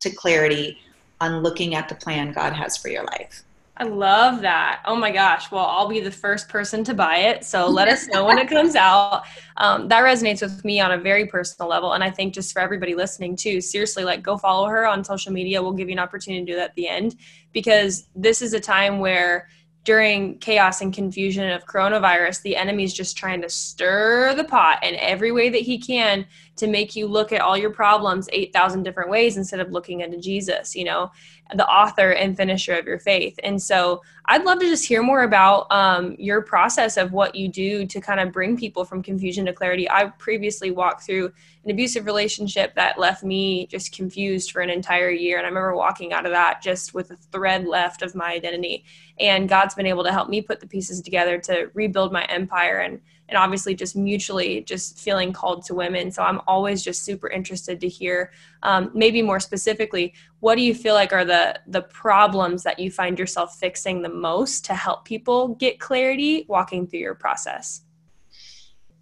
[0.00, 0.78] to clarity
[1.20, 3.44] on looking at the plan God has for your life.
[3.80, 4.82] I love that.
[4.84, 5.50] Oh my gosh.
[5.50, 7.44] Well, I'll be the first person to buy it.
[7.44, 9.22] So let us know when it comes out.
[9.56, 11.94] Um, that resonates with me on a very personal level.
[11.94, 15.32] And I think just for everybody listening too, seriously, like go follow her on social
[15.32, 15.62] media.
[15.62, 17.16] We'll give you an opportunity to do that at the end
[17.52, 19.48] because this is a time where
[19.84, 24.94] during chaos and confusion of coronavirus, the enemy's just trying to stir the pot in
[24.96, 26.26] every way that he can
[26.60, 30.18] to make you look at all your problems 8,000 different ways instead of looking into
[30.18, 31.10] Jesus, you know,
[31.54, 33.38] the author and finisher of your faith.
[33.42, 37.48] And so I'd love to just hear more about um, your process of what you
[37.48, 39.90] do to kind of bring people from confusion to clarity.
[39.90, 41.32] I previously walked through
[41.64, 45.38] an abusive relationship that left me just confused for an entire year.
[45.38, 48.84] And I remember walking out of that just with a thread left of my identity.
[49.18, 52.78] And God's been able to help me put the pieces together to rebuild my empire
[52.78, 56.10] and and obviously just mutually just feeling called to women.
[56.10, 60.74] So I'm always just super interested to hear, um, maybe more specifically, what do you
[60.74, 65.04] feel like are the the problems that you find yourself fixing the most to help
[65.04, 67.82] people get clarity walking through your process?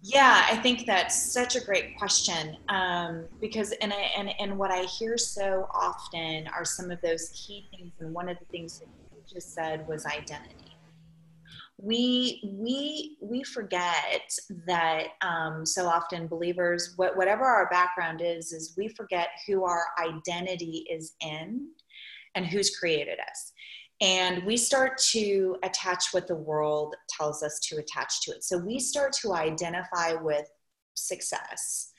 [0.01, 4.83] Yeah, I think that's such a great question um, because and, and and what I
[4.83, 8.87] hear so often are some of those key things, and one of the things that
[9.11, 10.68] you just said was identity
[11.81, 14.29] we we we forget
[14.67, 19.85] that um, so often believers what, whatever our background is is we forget who our
[19.99, 21.69] identity is in
[22.35, 23.53] and who's created us.
[24.01, 28.43] And we start to attach what the world tells us to attach to it.
[28.43, 30.49] So we start to identify with
[30.95, 31.91] success.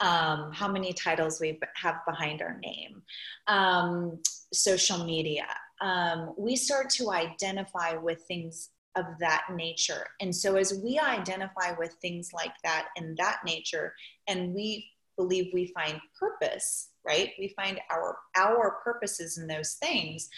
[0.00, 3.00] Um, how many titles we have behind our name.
[3.46, 4.18] Um,
[4.52, 5.46] social media.
[5.80, 10.06] Um, we start to identify with things of that nature.
[10.20, 13.94] And so, as we identify with things like that in that nature,
[14.26, 17.32] and we believe we find purpose, right?
[17.38, 20.28] We find our our purposes in those things.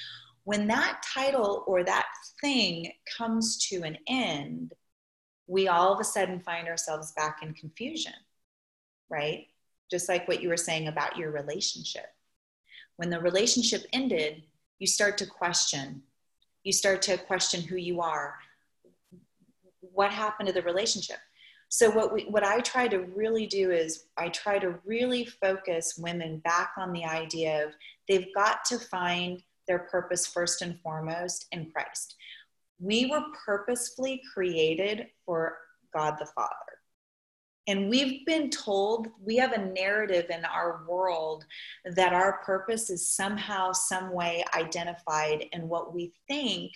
[0.45, 2.07] When that title or that
[2.41, 4.73] thing comes to an end,
[5.47, 8.15] we all of a sudden find ourselves back in confusion,
[9.11, 9.47] right?
[9.91, 12.07] Just like what you were saying about your relationship.
[12.97, 14.43] When the relationship ended,
[14.79, 16.03] you start to question.
[16.65, 18.35] You start to question who you are
[19.99, 21.17] what happened to the relationship.
[21.71, 25.99] So what we what i try to really do is i try to really focus
[25.99, 27.73] women back on the idea of
[28.07, 32.15] they've got to find their purpose first and foremost in christ.
[32.79, 35.59] We were purposefully created for
[35.93, 36.73] god the father.
[37.67, 41.45] And we've been told we have a narrative in our world
[41.85, 46.71] that our purpose is somehow some way identified in what we think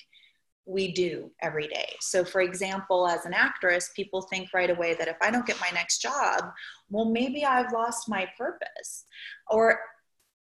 [0.64, 1.96] we do every day.
[2.00, 5.60] So, for example, as an actress, people think right away that if I don't get
[5.60, 6.52] my next job,
[6.88, 9.04] well, maybe I've lost my purpose.
[9.50, 9.80] Or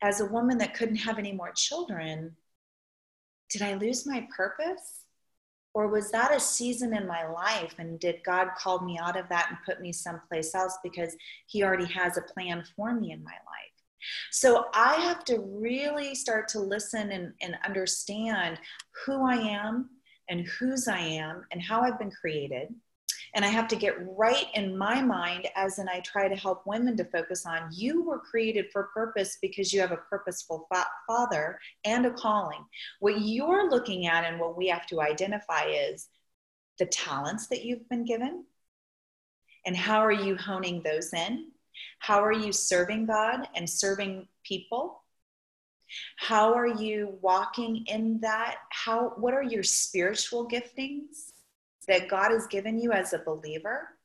[0.02, 2.36] as a woman that couldn't have any more children,
[3.50, 5.04] did I lose my purpose?
[5.74, 7.74] Or was that a season in my life?
[7.78, 11.62] And did God call me out of that and put me someplace else because He
[11.62, 13.68] already has a plan for me in my life?
[14.30, 18.58] So I have to really start to listen and, and understand
[19.04, 19.90] who I am
[20.28, 22.74] and whose I am and how I've been created.
[23.34, 26.66] And I have to get right in my mind as in I try to help
[26.66, 30.86] women to focus on you were created for purpose because you have a purposeful fa-
[31.06, 32.64] father and a calling.
[33.00, 36.08] What you're looking at and what we have to identify is
[36.78, 38.44] the talents that you've been given
[39.66, 41.50] and how are you honing those in?
[41.98, 45.02] How are you serving God and serving people?
[46.16, 48.56] How are you walking in that?
[48.70, 51.32] How what are your spiritual giftings
[51.86, 53.96] that God has given you as a believer?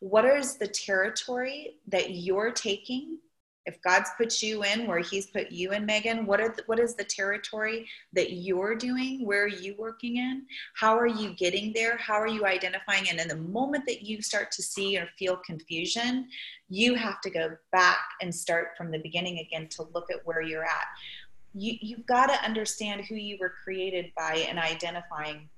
[0.00, 3.18] What is the territory that you're taking?
[3.68, 6.78] If God's put you in where He's put you in, Megan, what are the, what
[6.78, 9.26] is the territory that you're doing?
[9.26, 10.46] Where are you working in?
[10.74, 11.98] How are you getting there?
[11.98, 13.10] How are you identifying?
[13.10, 16.28] And in the moment that you start to see or feel confusion,
[16.70, 20.40] you have to go back and start from the beginning again to look at where
[20.40, 20.86] you're at.
[21.52, 25.50] You, you've got to understand who you were created by and identifying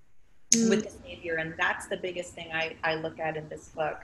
[0.51, 0.69] mm.
[0.69, 1.37] with the Savior.
[1.37, 3.99] And that's the biggest thing I, I look at in this book.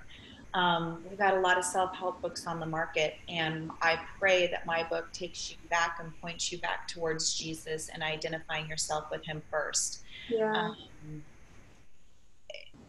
[0.54, 4.64] Um, we've got a lot of self-help books on the market, and I pray that
[4.64, 9.24] my book takes you back and points you back towards Jesus and identifying yourself with
[9.24, 10.00] Him first.
[10.28, 10.52] Yeah.
[10.52, 11.22] Um,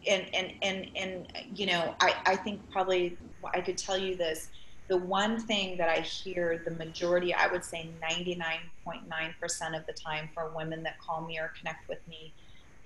[0.06, 3.18] and and and and you know, I I think probably
[3.52, 4.48] I could tell you this.
[4.88, 10.30] The one thing that I hear the majority, I would say 99.9% of the time
[10.32, 12.32] for women that call me or connect with me,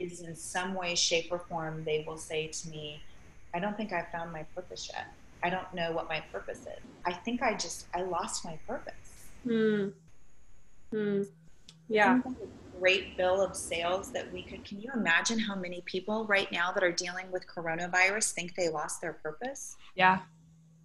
[0.00, 3.00] is in some way, shape, or form, they will say to me,
[3.54, 5.06] I don't think I've found my purpose yet.
[5.42, 6.82] I don't know what my purpose is.
[7.04, 9.26] I think I just, I lost my purpose.
[9.44, 9.88] Hmm.
[10.90, 11.22] Hmm.
[11.88, 12.20] Yeah.
[12.78, 14.64] Great bill of sales that we could.
[14.64, 18.68] Can you imagine how many people right now that are dealing with coronavirus think they
[18.68, 19.76] lost their purpose?
[19.94, 20.20] Yeah.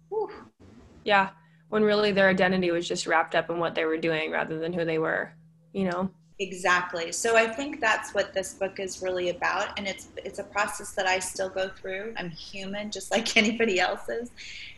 [0.08, 0.30] Whew.
[1.04, 1.30] Yeah.
[1.68, 4.72] When really their identity was just wrapped up in what they were doing rather than
[4.72, 5.32] who they were,
[5.72, 6.10] you know?
[6.40, 7.10] Exactly.
[7.10, 10.92] So I think that's what this book is really about, and it's it's a process
[10.92, 12.14] that I still go through.
[12.16, 14.30] I'm human, just like anybody else is,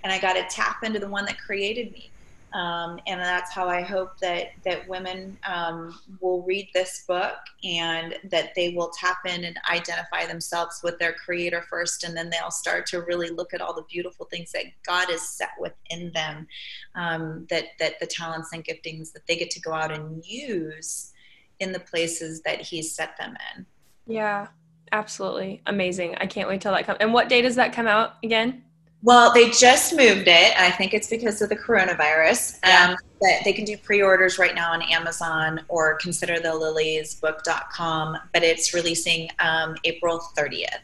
[0.03, 2.11] and I got to tap into the one that created me.
[2.55, 8.16] Um, and that's how I hope that that women um, will read this book and
[8.25, 12.51] that they will tap in and identify themselves with their creator first, and then they'll
[12.51, 16.49] start to really look at all the beautiful things that God has set within them,
[16.94, 21.12] um, that that the talents and giftings that they get to go out and use
[21.61, 23.66] in the places that He's set them in.
[24.07, 24.49] Yeah,
[24.92, 26.16] absolutely amazing.
[26.16, 26.99] I can't wait till that comes.
[27.01, 28.64] And what day does that come out again?
[29.03, 30.59] Well, they just moved it.
[30.59, 32.59] I think it's because of the coronavirus.
[32.64, 32.90] Yeah.
[32.90, 38.18] Um, but they can do pre-orders right now on Amazon or consider the liliesbook.com.
[38.33, 40.81] But it's releasing um, April 30th.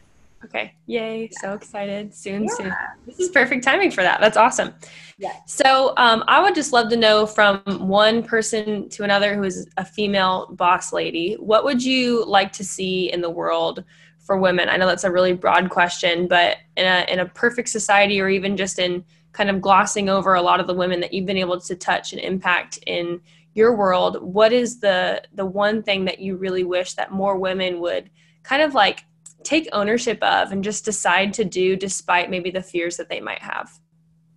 [0.47, 0.75] Okay.
[0.87, 1.29] Yay.
[1.41, 2.15] So excited.
[2.15, 2.55] Soon, Yeah.
[2.55, 2.75] soon.
[3.05, 4.21] This is perfect timing for that.
[4.21, 4.75] That's awesome.
[5.19, 5.33] Yeah.
[5.47, 9.69] So um, I would just love to know from one person to another who is
[9.77, 13.83] a female boss lady, what would you like to see in the world
[14.19, 14.69] for women?
[14.69, 18.29] I know that's a really broad question, but in a, in a perfect society or
[18.29, 21.37] even just in kind of glossing over a lot of the women that you've been
[21.37, 23.21] able to touch and impact in
[23.55, 27.81] your world, what is the the one thing that you really wish that more women
[27.81, 28.11] would
[28.43, 29.05] kind of like
[29.47, 33.43] take ownership of and just decide to do despite maybe the fears that they might
[33.43, 33.71] have?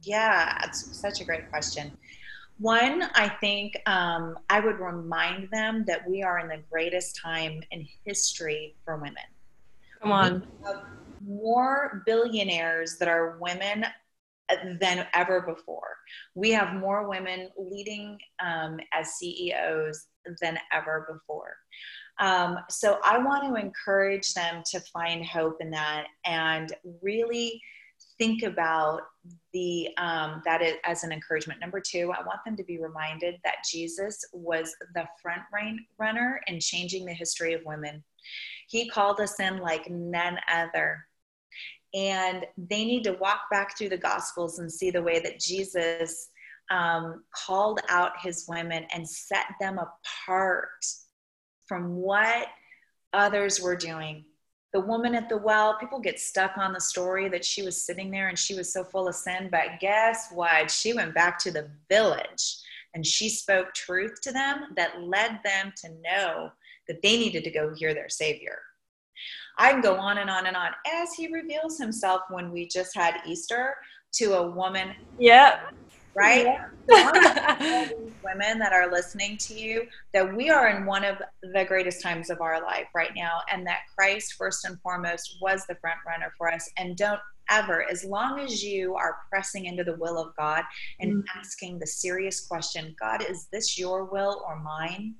[0.03, 1.91] Yeah, that's such a great question.
[2.59, 7.61] One, I think um, I would remind them that we are in the greatest time
[7.71, 9.15] in history for women.
[10.01, 10.47] Come on.
[10.61, 10.83] We have
[11.25, 13.85] more billionaires that are women
[14.79, 15.95] than ever before.
[16.35, 20.07] We have more women leading um, as CEOs
[20.41, 21.55] than ever before.
[22.19, 27.61] Um, so I want to encourage them to find hope in that and really
[28.17, 29.01] think about
[29.53, 31.59] the um, that is, as an encouragement.
[31.61, 35.41] Number two, I want them to be reminded that Jesus was the front
[35.97, 38.03] runner in changing the history of women.
[38.67, 41.05] He called us in like none other.
[41.93, 46.29] And they need to walk back through the Gospels and see the way that Jesus
[46.69, 50.69] um, called out his women and set them apart
[51.69, 52.47] from what
[53.13, 54.25] others were doing.
[54.73, 58.11] The woman at the well, people get stuck on the story that she was sitting
[58.11, 59.49] there and she was so full of sin.
[59.51, 60.69] But guess what?
[60.69, 62.57] She went back to the village
[62.93, 66.51] and she spoke truth to them that led them to know
[66.87, 68.59] that they needed to go hear their Savior.
[69.57, 72.95] I can go on and on and on as he reveals himself when we just
[72.95, 73.75] had Easter
[74.13, 75.73] to a woman, Yep.
[76.15, 76.45] Right?
[76.45, 76.65] Yeah.
[76.89, 80.69] So I want to tell these women that are listening to you that we are
[80.69, 84.65] in one of the greatest times of our life right now, and that Christ, first
[84.65, 86.69] and foremost, was the front runner for us.
[86.77, 87.19] And don't
[87.49, 90.63] ever, as long as you are pressing into the will of God
[90.99, 91.25] and Mhm.
[91.35, 95.15] asking the serious question, God, is this your will or mine?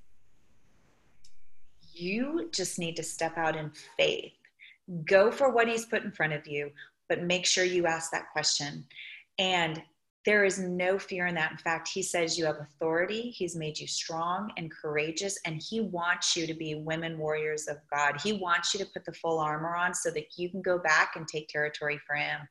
[1.92, 4.34] You just need to step out in faith.
[5.06, 6.72] Go for what He's put in front of you,
[7.08, 8.88] but make sure you ask that question.
[9.38, 9.84] And
[10.26, 11.52] there is no fear in that.
[11.52, 13.32] In fact, He says you have authority.
[13.32, 17.78] He's made you strong and courageous, and He wants you to be women warriors of
[17.92, 18.20] God.
[18.22, 21.16] He wants you to put the full armor on so that you can go back
[21.16, 22.42] and take territory for Him.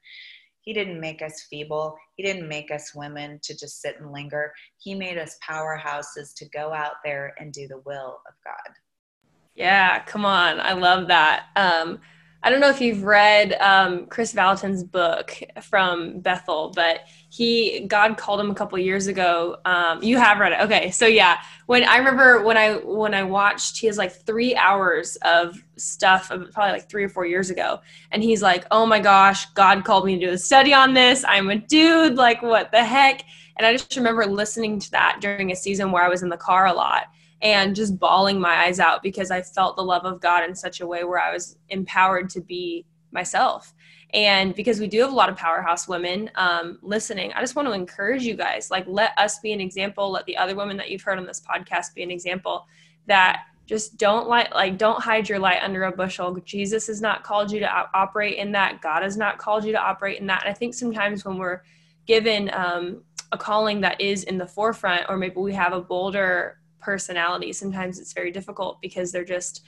[0.60, 1.96] He didn't make us feeble.
[2.16, 4.52] He didn't make us women to just sit and linger.
[4.76, 8.74] He made us powerhouses to go out there and do the will of God.
[9.54, 10.60] Yeah, come on.
[10.60, 11.46] I love that.
[11.56, 12.00] Um,
[12.42, 18.16] I don't know if you've read um, Kris Vallotton's book from Bethel, but he God
[18.16, 19.56] called him a couple years ago.
[19.64, 20.92] Um, you have read it, okay?
[20.92, 25.16] So yeah, when I remember when I when I watched, he has like three hours
[25.22, 27.80] of stuff, probably like three or four years ago,
[28.12, 31.24] and he's like, "Oh my gosh, God called me to do a study on this.
[31.26, 32.14] I'm a dude.
[32.14, 33.24] Like, what the heck?"
[33.56, 36.36] And I just remember listening to that during a season where I was in the
[36.36, 37.08] car a lot
[37.42, 40.80] and just bawling my eyes out because I felt the love of God in such
[40.80, 43.74] a way where I was empowered to be myself.
[44.14, 47.68] And because we do have a lot of powerhouse women um, listening, I just want
[47.68, 50.10] to encourage you guys like, let us be an example.
[50.10, 52.66] Let the other women that you've heard on this podcast be an example
[53.06, 57.22] that just don't like like don't hide your light under a bushel jesus has not
[57.22, 60.42] called you to operate in that god has not called you to operate in that
[60.42, 61.60] and i think sometimes when we're
[62.06, 63.02] given um,
[63.32, 66.58] a calling that is in the forefront or maybe we have a bolder
[66.88, 69.62] personality sometimes it's very difficult because they're just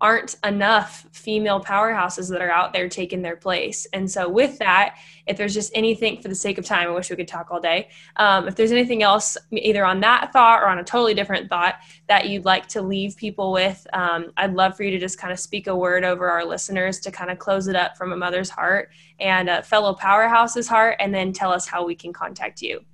[0.00, 3.86] aren't enough female powerhouses that are out there taking their place.
[3.92, 4.96] And so, with that,
[5.26, 7.60] if there's just anything for the sake of time, I wish we could talk all
[7.60, 7.88] day.
[8.16, 11.76] Um, if there's anything else, either on that thought or on a totally different thought
[12.08, 15.32] that you'd like to leave people with, um, I'd love for you to just kind
[15.32, 18.16] of speak a word over our listeners to kind of close it up from a
[18.16, 22.60] mother's heart and a fellow powerhouse's heart, and then tell us how we can contact
[22.60, 22.84] you.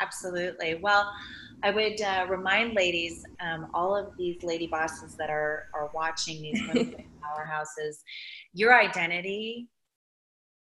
[0.00, 0.76] Absolutely.
[0.76, 1.10] Well,
[1.62, 6.42] I would uh, remind ladies, um, all of these lady bosses that are are watching
[6.42, 7.96] these powerhouses,
[8.52, 9.68] your identity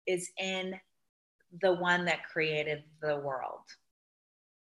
[0.06, 0.74] is in
[1.62, 3.60] the one that created the world.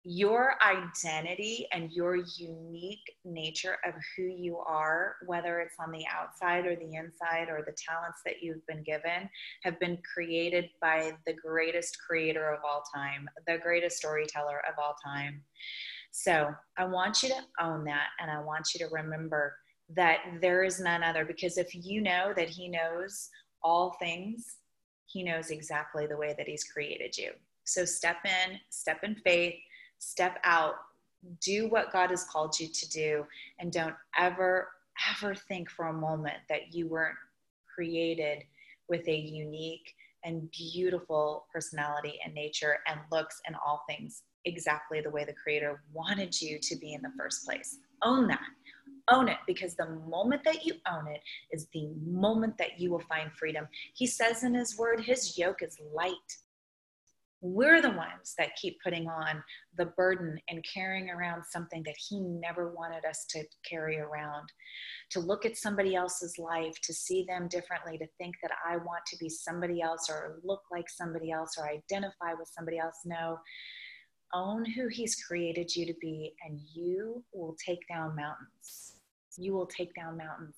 [0.06, 6.66] Your identity and your unique nature of who you are, whether it's on the outside
[6.66, 9.30] or the inside or the talents that you've been given,
[9.64, 14.96] have been created by the greatest creator of all time, the greatest storyteller of all
[15.02, 15.42] time.
[16.16, 19.56] So I want you to own that and I want you to remember
[19.96, 23.30] that there is none other because if you know that He knows
[23.64, 24.58] all things,
[25.08, 27.32] He knows exactly the way that He's created you.
[27.64, 29.56] So step in, step in faith,
[29.98, 30.76] step out,
[31.42, 33.26] do what God has called you to do,
[33.58, 34.70] and don't ever,
[35.16, 37.18] ever think for a moment that you weren't
[37.74, 38.44] created
[38.88, 45.10] with a unique and beautiful personality and nature and looks and all things exactly the
[45.10, 47.78] way the creator wanted you to be in the first place.
[48.02, 48.40] Own that.
[49.12, 51.22] Own it because the moment that you own it
[51.52, 53.68] is the moment that you will find freedom.
[53.94, 56.14] He says in his word, his yoke is light.
[57.42, 59.44] We're the ones that keep putting on
[59.78, 64.48] the burden and carrying around something that he never wanted us to carry around.
[65.12, 69.06] To look at somebody else's life, to see them differently, to think that I want
[69.08, 73.02] to be somebody else or look like somebody else or identify with somebody else.
[73.04, 73.38] No,
[74.34, 78.94] own who He's created you to be, and you will take down mountains.
[79.38, 80.56] You will take down mountains.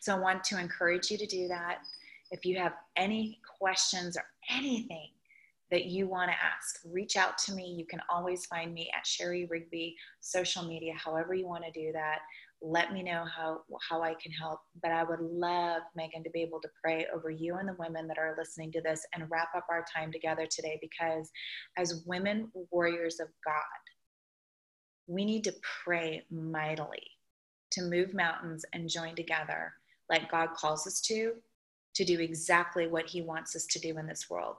[0.00, 1.78] So I want to encourage you to do that.
[2.30, 5.10] If you have any questions or anything
[5.70, 7.74] that you want to ask, reach out to me.
[7.76, 11.92] You can always find me at Shari Rigby, social media, however you want to do
[11.92, 12.20] that
[12.62, 14.60] let me know how how I can help.
[14.82, 18.06] But I would love Megan to be able to pray over you and the women
[18.08, 21.30] that are listening to this and wrap up our time together today because
[21.76, 23.62] as women warriors of God,
[25.06, 25.54] we need to
[25.84, 27.02] pray mightily
[27.72, 29.72] to move mountains and join together
[30.08, 31.34] like God calls us to
[31.94, 34.56] to do exactly what he wants us to do in this world.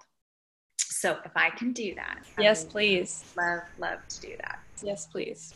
[0.78, 2.20] So if I can do that.
[2.40, 3.24] Yes, please.
[3.38, 4.60] Love love to do that.
[4.84, 5.54] Yes, please.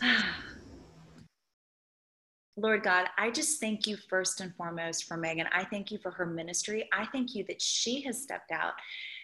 [2.58, 5.46] Lord God, I just thank you first and foremost for Megan.
[5.52, 6.88] I thank you for her ministry.
[6.90, 8.72] I thank you that she has stepped out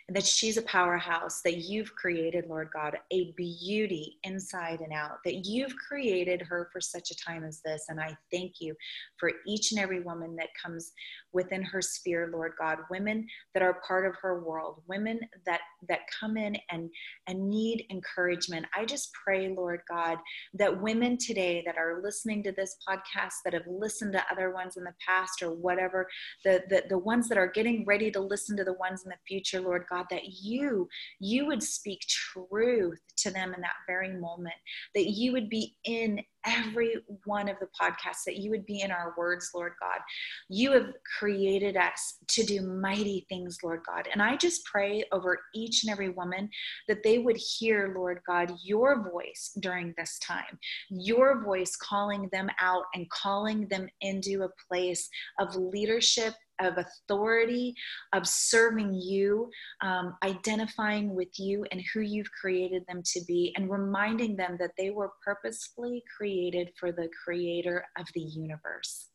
[0.06, 5.18] and that she's a powerhouse, that you've created, Lord God, a beauty inside and out,
[5.24, 7.86] that you've created her for such a time as this.
[7.88, 8.74] And I thank you
[9.16, 10.92] for each and every woman that comes
[11.32, 16.00] within her sphere, Lord God, women that are part of her world, women that that
[16.18, 16.90] come in and
[17.26, 18.66] and need encouragement.
[18.76, 20.18] I just pray, Lord God,
[20.54, 24.76] that women today that are listening to this podcast, that have listened to other ones
[24.76, 26.08] in the past or whatever,
[26.44, 29.16] the the, the ones that are getting ready to listen to the ones in the
[29.26, 30.88] future, Lord God, that you
[31.20, 34.54] you would speak truth to them in that very moment,
[34.94, 38.90] that you would be in every one of the podcasts, that you would be in
[38.90, 40.01] our words, Lord God.
[40.49, 44.09] You have created us to do mighty things, Lord God.
[44.12, 46.49] And I just pray over each and every woman
[46.88, 50.59] that they would hear, Lord God, your voice during this time,
[50.90, 57.74] your voice calling them out and calling them into a place of leadership of authority,
[58.12, 59.50] of serving you,
[59.82, 64.72] um, identifying with you and who you've created them to be, and reminding them that
[64.78, 69.08] they were purposefully created for the creator of the universe.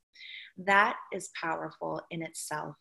[0.58, 2.76] That is powerful in itself.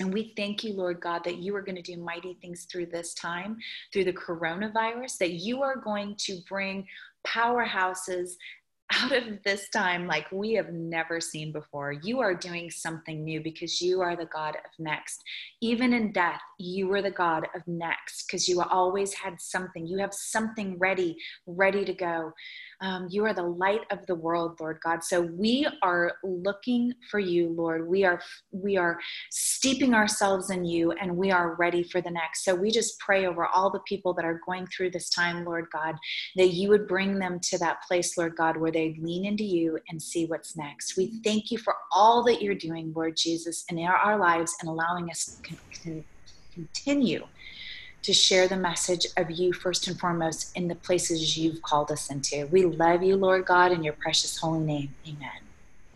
[0.00, 2.86] And we thank you, Lord God, that you are going to do mighty things through
[2.86, 3.56] this time,
[3.92, 6.86] through the coronavirus, that you are going to bring
[7.26, 8.32] powerhouses
[8.92, 11.92] out of this time like we have never seen before.
[11.92, 15.22] You are doing something new because you are the God of next.
[15.60, 19.86] Even in death, you were the God of next because you always had something.
[19.86, 21.16] You have something ready,
[21.46, 22.32] ready to go.
[22.84, 25.02] Um, you are the light of the world, Lord God.
[25.02, 27.88] So we are looking for you, Lord.
[27.88, 28.20] We are
[28.52, 32.44] we are steeping ourselves in you, and we are ready for the next.
[32.44, 35.66] So we just pray over all the people that are going through this time, Lord
[35.72, 35.96] God,
[36.36, 39.78] that you would bring them to that place, Lord God, where they lean into you
[39.88, 40.98] and see what's next.
[40.98, 45.08] We thank you for all that you're doing, Lord Jesus, in our lives and allowing
[45.08, 45.40] us
[45.84, 46.04] to
[46.52, 47.24] continue
[48.04, 52.10] to share the message of you first and foremost in the places you've called us
[52.10, 52.46] into.
[52.46, 54.94] We love you, Lord God, in your precious holy name.
[55.08, 55.30] Amen.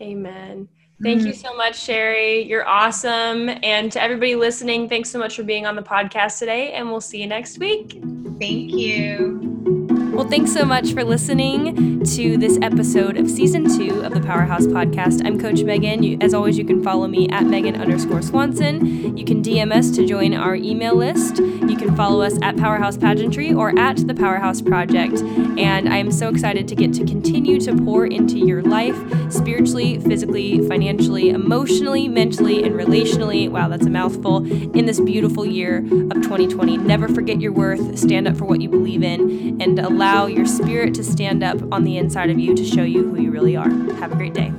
[0.01, 0.69] Amen.
[1.03, 1.37] Thank you mm.
[1.37, 2.43] so much, Shari.
[2.43, 3.49] You're awesome.
[3.63, 7.01] And to everybody listening, thanks so much for being on the podcast today, and we'll
[7.01, 8.03] see you next week.
[8.41, 9.98] Thank you.
[10.11, 14.67] Well, thanks so much for listening to this episode of season two of the Powerhouse
[14.67, 15.25] Podcast.
[15.25, 16.21] I'm Coach Megan.
[16.21, 19.17] As always, you can follow me at Megan underscore Swanson.
[19.17, 21.39] You can DM us to join our email list.
[21.39, 25.19] You can follow us at Powerhouse Pageantry or at the Powerhouse Project.
[25.59, 28.97] And I am so excited to get to continue to pour into your life
[29.33, 33.49] spiritually, physically, financially, emotionally, mentally, and relationally.
[33.49, 34.39] Wow, that's a mouthful.
[34.77, 36.79] In this beautiful year of 2020.
[36.79, 40.95] Never forget your worth, stand up for what you believe in, and allow your spirit
[40.95, 43.69] to stand up on the inside of you to show you who you really are.
[43.69, 44.53] Have a great day.